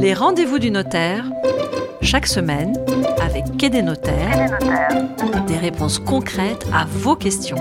[0.00, 1.24] Les rendez-vous du notaire,
[2.00, 2.76] chaque semaine,
[3.20, 4.58] avec Quai des notaires,
[5.46, 7.58] des réponses concrètes à vos questions.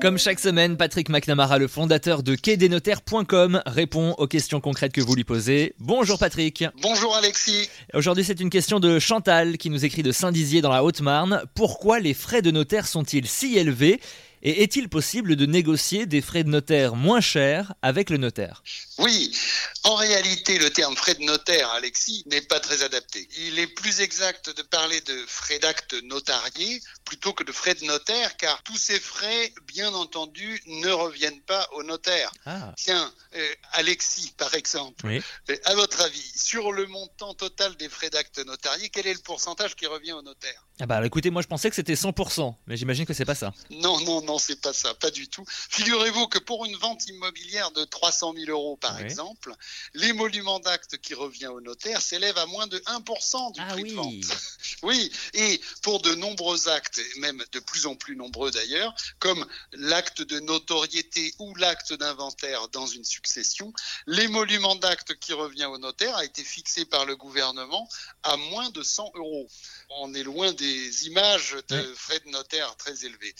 [0.00, 5.16] Comme chaque semaine, Patrick McNamara, le fondateur de quai-des-notaires.com, répond aux questions concrètes que vous
[5.16, 5.74] lui posez.
[5.80, 6.64] Bonjour Patrick.
[6.80, 7.68] Bonjour Alexis.
[7.94, 11.42] Aujourd'hui, c'est une question de Chantal qui nous écrit de Saint-Dizier dans la Haute-Marne.
[11.56, 13.98] Pourquoi les frais de notaire sont-ils si élevés?
[14.42, 18.62] Et est-il possible de négocier des frais de notaire moins chers avec le notaire?
[18.98, 19.36] Oui,
[19.84, 23.28] en réalité, le terme frais de notaire, Alexis, n'est pas très adapté.
[23.38, 27.84] Il est plus exact de parler de frais d'acte notariés plutôt que de frais de
[27.84, 32.30] notaire, car tous ces frais, bien entendu, ne reviennent pas au notaire.
[32.44, 32.72] Ah.
[32.76, 38.10] Tiens, euh, Alexis, par exemple, euh, à votre avis, sur le montant total des frais
[38.10, 40.67] d'acte notariés, quel est le pourcentage qui revient au notaire?
[40.80, 43.52] Ah bah écoutez, moi je pensais que c'était 100%, mais j'imagine que c'est pas ça.
[43.70, 45.44] Non, non, non, c'est pas ça, pas du tout.
[45.48, 49.52] Figurez-vous que pour une vente immobilière de 300 000 euros, par exemple,
[49.94, 53.94] l'émolument d'acte qui revient au notaire s'élève à moins de 1% du ah prix de
[53.94, 54.12] vente.
[54.84, 60.22] oui, et pour de nombreux actes, même de plus en plus nombreux d'ailleurs, comme l'acte
[60.22, 63.72] de notoriété ou l'acte d'inventaire dans une succession,
[64.06, 67.88] l'émolument d'acte qui revient au notaire a été fixé par le gouvernement
[68.22, 69.48] à moins de 100 euros.
[69.90, 70.67] On est loin des
[71.06, 73.34] images de frais de notaire très élevés.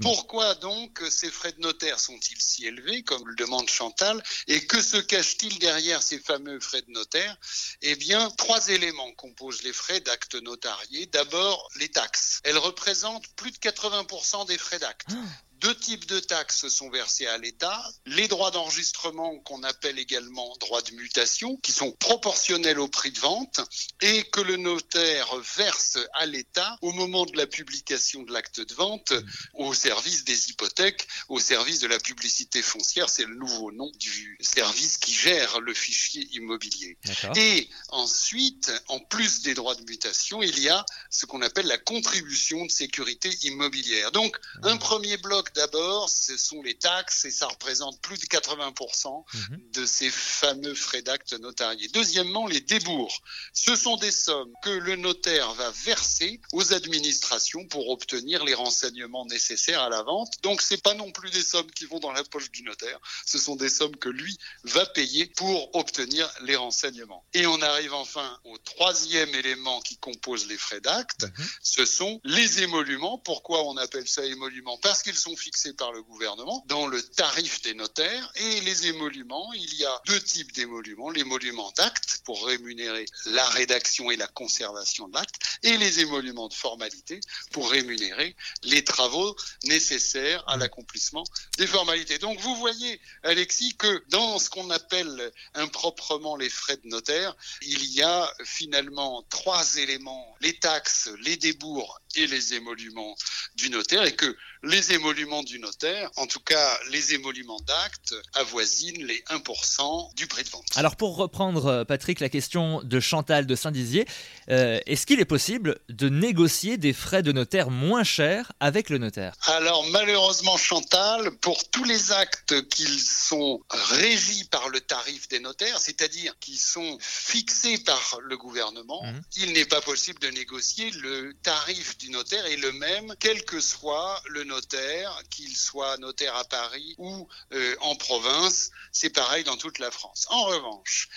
[0.00, 4.82] Pourquoi donc ces frais de notaire sont-ils si élevés, comme le demande Chantal, et que
[4.82, 7.36] se cache-t-il derrière ces fameux frais de notaire?
[7.82, 11.06] Eh bien, trois éléments composent les frais d'acte notarié.
[11.06, 12.40] D'abord, les taxes.
[12.44, 15.08] Elles représentent plus de 80% des frais d'acte.
[15.10, 15.16] Ah.
[15.62, 17.80] Deux types de taxes sont versés à l'État.
[18.06, 23.20] Les droits d'enregistrement qu'on appelle également droits de mutation, qui sont proportionnels au prix de
[23.20, 23.60] vente
[24.00, 28.74] et que le notaire verse à l'État au moment de la publication de l'acte de
[28.74, 29.12] vente
[29.54, 33.08] au service des hypothèques, au service de la publicité foncière.
[33.08, 36.98] C'est le nouveau nom du service qui gère le fichier immobilier.
[37.36, 41.78] Et ensuite, en plus des droits de mutation, il y a ce qu'on appelle la
[41.78, 44.10] contribution de sécurité immobilière.
[44.10, 49.24] Donc, un premier bloc d'abord, ce sont les taxes et ça représente plus de 80%
[49.34, 49.70] mhm.
[49.72, 51.88] de ces fameux frais d'acte notariés.
[51.88, 53.22] Deuxièmement, les débours.
[53.52, 59.26] Ce sont des sommes que le notaire va verser aux administrations pour obtenir les renseignements
[59.26, 60.32] nécessaires à la vente.
[60.42, 62.98] Donc, c'est pas non plus des sommes qui vont dans la poche du notaire.
[63.26, 67.24] Ce sont des sommes que lui va payer pour obtenir les renseignements.
[67.34, 71.24] Et on arrive enfin au troisième élément qui compose les frais d'acte.
[71.24, 71.46] Mhm.
[71.62, 73.18] Ce sont les émoluments.
[73.18, 74.78] Pourquoi on appelle ça émoluments?
[74.78, 79.52] Parce qu'ils sont fixés par le gouvernement dans le tarif des notaires et les émoluments.
[79.54, 81.10] Il y a deux types d'émoluments.
[81.10, 86.54] L'émolument d'acte pour rémunérer la rédaction et la conservation de l'acte et les émoluments de
[86.54, 87.18] formalité
[87.50, 91.24] pour rémunérer les travaux nécessaires à l'accomplissement
[91.58, 92.18] des formalités.
[92.18, 97.84] Donc vous voyez, Alexis, que dans ce qu'on appelle improprement les frais de notaire, il
[97.92, 103.14] y a finalement trois éléments, les taxes, les débours et les émoluments
[103.56, 109.04] du notaire et que les émoluments du notaire, en tout cas les émoluments d'acte, avoisinent
[109.04, 110.66] les 1% du prix de vente.
[110.76, 114.06] Alors pour reprendre, euh, Patrick, la question de Chantal de Saint-Dizier,
[114.50, 118.98] euh, est-ce qu'il est possible de négocier des frais de notaire moins chers avec le
[118.98, 119.34] notaire?
[119.46, 125.78] Alors malheureusement, Chantal, pour tous les actes qui sont régis par le tarif des notaires,
[125.78, 129.20] c'est-à-dire qui sont fixés par le gouvernement, mmh.
[129.36, 133.60] il n'est pas possible de négocier le tarif du notaire est le même, quel que
[133.60, 138.72] soit le notaire, qu'il soit notaire à Paris ou euh, en province.
[138.90, 140.26] C'est pareil dans toute la France.
[140.30, 141.08] En revanche,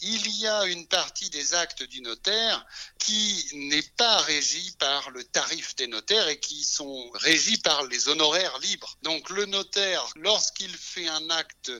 [0.00, 2.66] il y a une partie des actes du notaire
[2.98, 8.08] qui n'est pas régie par le tarif des notaires et qui sont régis par les
[8.08, 8.98] honoraires libres.
[9.02, 11.70] Donc le notaire, lorsqu'il fait un acte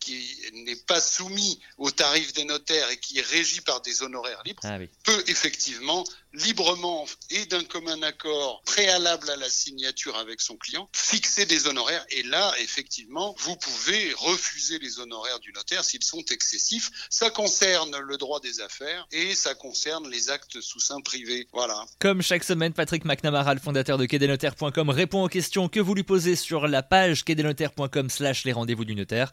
[0.00, 4.42] qui n'est pas soumis au tarif des notaires et qui est régi par des honoraires
[4.44, 10.56] libres, ah peut effectivement librement et d'un commun accord préalable à la signature avec son
[10.56, 12.04] client fixer des honoraires.
[12.10, 16.90] Et là, effectivement, vous pouvez refuser les honoraires du notaire s'ils sont excessifs.
[17.10, 21.48] Ça concerne le droit des affaires et ça concerne les actes sous sein privé.
[21.52, 21.84] Voilà.
[21.98, 26.04] Comme chaque semaine, Patrick McNamara, le fondateur de quai-des-notaires.com, répond aux questions que vous lui
[26.04, 29.32] posez sur la page quai-des-notaires.com slash les rendez-vous du notaire.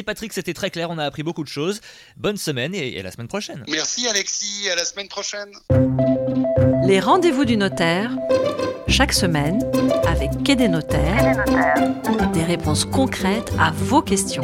[0.00, 1.82] Merci Patrick, c'était très clair, on a appris beaucoup de choses.
[2.16, 3.64] Bonne semaine et à la semaine prochaine.
[3.68, 5.50] Merci Alexis, à la semaine prochaine.
[6.86, 8.10] Les rendez-vous du notaire,
[8.88, 9.60] chaque semaine,
[10.06, 11.44] avec Quai des notaires,
[12.32, 14.42] des réponses concrètes à vos questions.